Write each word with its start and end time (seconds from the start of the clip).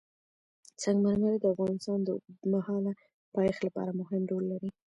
سنگ 0.81 0.99
مرمر 1.05 1.33
د 1.39 1.45
افغانستان 1.53 1.99
د 2.03 2.07
اوږدمهاله 2.15 2.91
پایښت 3.35 3.61
لپاره 3.67 3.91
مهم 4.01 4.23
رول 4.31 4.43
لري. 4.53 4.69